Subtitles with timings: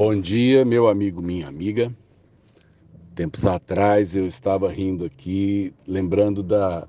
[0.00, 1.92] Bom dia, meu amigo, minha amiga.
[3.16, 6.86] Tempos atrás eu estava rindo aqui, lembrando da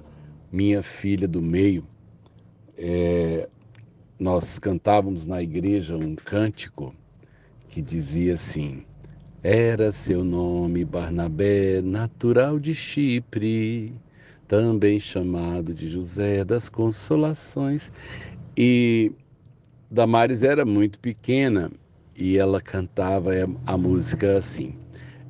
[0.51, 1.83] minha filha do meio.
[2.77, 3.49] É,
[4.19, 6.93] nós cantávamos na igreja um cântico
[7.67, 8.85] que dizia assim:
[9.41, 13.91] Era seu nome Barnabé, natural de Chipre,
[14.47, 17.91] também chamado de José das Consolações.
[18.55, 19.11] E
[19.89, 21.71] Damares era muito pequena
[22.19, 23.31] e ela cantava
[23.65, 24.75] a música assim: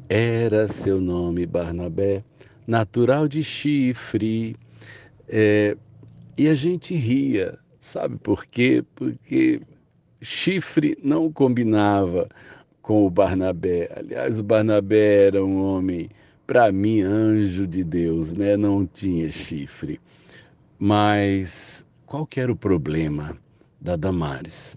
[0.09, 2.23] Era seu nome Barnabé,
[2.67, 4.55] natural de chifre.
[5.27, 5.77] É,
[6.35, 8.83] e a gente ria, sabe por quê?
[8.95, 9.61] Porque
[10.21, 12.27] chifre não combinava
[12.81, 13.91] com o Barnabé.
[13.95, 16.09] Aliás, o Barnabé era um homem,
[16.47, 18.57] para mim, anjo de Deus, né?
[18.57, 20.01] Não tinha chifre.
[20.79, 23.37] Mas qual que era o problema
[23.79, 24.75] da Damares?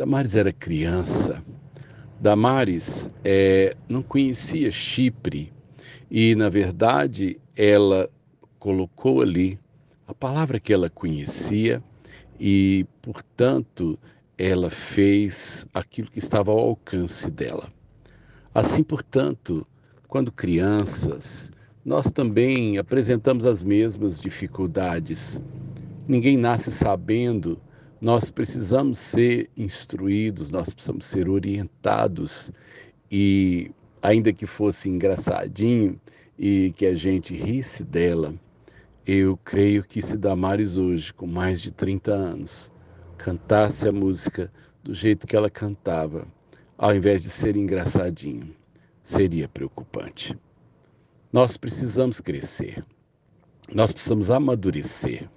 [0.00, 1.44] Damares era criança.
[2.18, 5.52] Damares é, não conhecia Chipre
[6.10, 8.08] e, na verdade, ela
[8.58, 9.58] colocou ali
[10.08, 11.84] a palavra que ela conhecia
[12.40, 13.98] e, portanto,
[14.38, 17.70] ela fez aquilo que estava ao alcance dela.
[18.54, 19.66] Assim, portanto,
[20.08, 21.52] quando crianças,
[21.84, 25.38] nós também apresentamos as mesmas dificuldades.
[26.08, 27.60] Ninguém nasce sabendo
[28.00, 32.50] nós precisamos ser instruídos, nós precisamos ser orientados
[33.10, 33.70] e,
[34.02, 36.00] ainda que fosse engraçadinho
[36.38, 38.34] e que a gente risse dela,
[39.06, 42.72] eu creio que se Damares hoje, com mais de 30 anos,
[43.18, 44.50] cantasse a música
[44.82, 46.26] do jeito que ela cantava,
[46.78, 48.54] ao invés de ser engraçadinho,
[49.02, 50.38] seria preocupante.
[51.30, 52.82] Nós precisamos crescer,
[53.72, 55.28] nós precisamos amadurecer.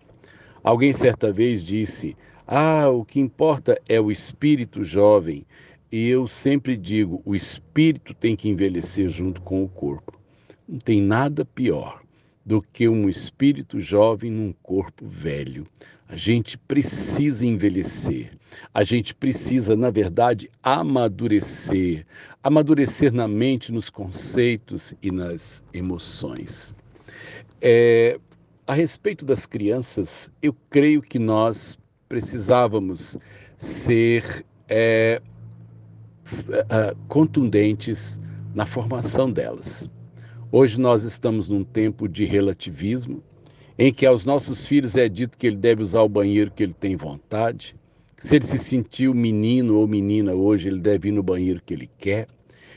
[0.63, 2.15] Alguém certa vez disse:
[2.47, 5.45] ah, o que importa é o espírito jovem.
[5.91, 10.19] E eu sempre digo: o espírito tem que envelhecer junto com o corpo.
[10.67, 12.01] Não tem nada pior
[12.45, 15.65] do que um espírito jovem num corpo velho.
[16.07, 18.31] A gente precisa envelhecer.
[18.73, 22.05] A gente precisa, na verdade, amadurecer.
[22.43, 26.73] Amadurecer na mente, nos conceitos e nas emoções.
[27.61, 28.19] É,
[28.65, 33.17] a respeito das crianças, eu creio que nós precisávamos
[33.57, 35.21] ser é,
[36.69, 38.19] é, contundentes
[38.53, 39.89] na formação delas.
[40.51, 43.23] Hoje nós estamos num tempo de relativismo,
[43.77, 46.73] em que aos nossos filhos é dito que ele deve usar o banheiro que ele
[46.73, 47.75] tem vontade,
[48.17, 51.89] se ele se sentiu menino ou menina hoje, ele deve ir no banheiro que ele
[51.97, 52.27] quer,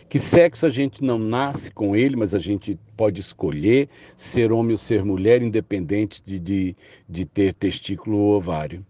[0.09, 4.73] que sexo a gente não nasce com ele, mas a gente pode escolher ser homem
[4.73, 6.77] ou ser mulher, independente de, de,
[7.09, 8.85] de ter testículo ou ovário.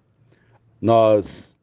[0.81, 1.59] Nós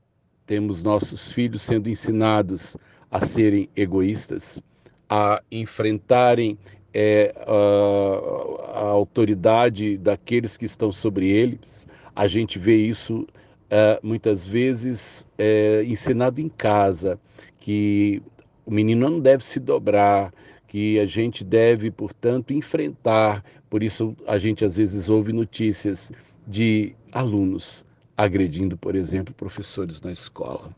[0.46, 2.76] temos nossos filhos sendo ensinados
[3.10, 4.60] a serem egoístas,
[5.08, 6.58] a enfrentarem
[6.94, 11.88] é, a, a, autoridade daqueles que estão sobre eles.
[12.16, 13.28] A gente vê isso
[13.70, 17.20] é, muitas vezes é, ensinado em casa,
[17.60, 18.22] que
[18.66, 20.34] o menino não deve se dobrar,
[20.68, 23.44] que a gente deve, portanto, enfrentar.
[23.70, 26.12] Por isso, a gente às vezes ouve notícias
[26.48, 27.86] de alunos
[28.18, 30.76] agredindo, por exemplo, professores na escola.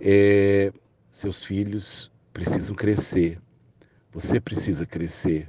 [0.00, 0.72] É,
[1.10, 3.40] seus filhos precisam crescer.
[4.12, 5.48] Você precisa crescer.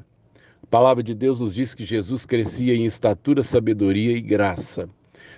[0.64, 4.90] A palavra de Deus nos diz que Jesus crescia em estatura, sabedoria e graça.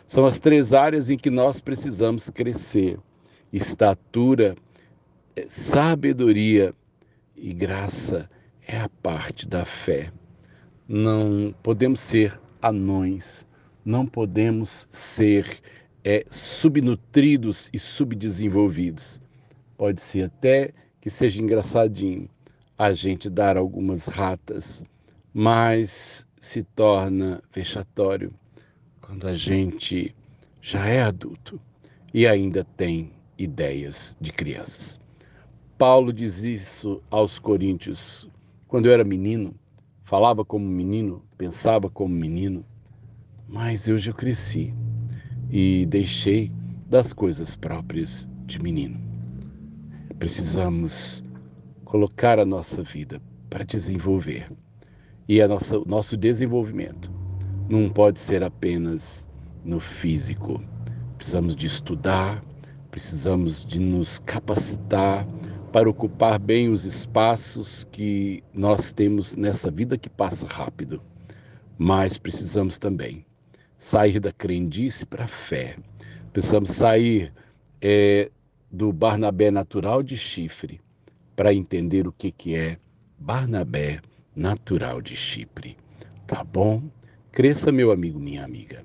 [0.05, 2.97] São as três áreas em que nós precisamos crescer:
[3.51, 4.55] estatura,
[5.47, 6.73] sabedoria
[7.35, 8.29] e graça
[8.67, 10.11] é a parte da fé.
[10.87, 13.45] Não podemos ser anões,
[13.85, 15.59] não podemos ser
[16.03, 19.21] é, subnutridos e subdesenvolvidos.
[19.77, 22.29] Pode ser até que seja engraçadinho
[22.77, 24.83] a gente dar algumas ratas,
[25.33, 28.33] mas se torna vexatório
[29.01, 30.15] quando a gente
[30.61, 31.59] já é adulto
[32.13, 34.99] e ainda tem ideias de crianças.
[35.77, 38.27] Paulo diz isso aos Coríntios.
[38.67, 39.53] Quando eu era menino,
[40.01, 42.65] falava como menino, pensava como menino,
[43.47, 44.73] mas eu já cresci
[45.51, 46.51] e deixei
[46.89, 48.99] das coisas próprias de menino.
[50.17, 51.23] Precisamos
[51.85, 54.51] colocar a nossa vida para desenvolver.
[55.27, 57.11] E a nossa, o nosso desenvolvimento
[57.69, 59.29] não pode ser apenas
[59.63, 60.59] no físico.
[61.17, 62.43] Precisamos de estudar,
[62.89, 65.27] precisamos de nos capacitar
[65.77, 70.99] para ocupar bem os espaços que nós temos nessa vida que passa rápido.
[71.77, 73.23] Mas precisamos também
[73.77, 75.77] sair da crendice para a fé.
[76.33, 77.31] Precisamos sair
[77.79, 78.31] é,
[78.71, 80.81] do Barnabé natural de Chifre
[81.35, 82.79] para entender o que, que é
[83.19, 84.01] Barnabé
[84.35, 85.77] natural de Chipre.
[86.25, 86.81] Tá bom?
[87.31, 88.83] Cresça, meu amigo, minha amiga.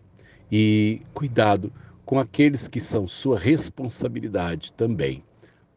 [0.51, 1.73] E cuidado
[2.05, 5.25] com aqueles que são sua responsabilidade também,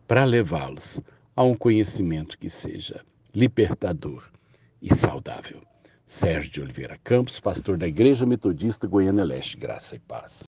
[0.07, 1.01] para levá-los
[1.35, 3.03] a um conhecimento que seja
[3.33, 4.23] libertador
[4.81, 5.61] e saudável.
[6.05, 10.43] Sérgio de Oliveira Campos, pastor da Igreja Metodista Goiânia Leste, graça e paz.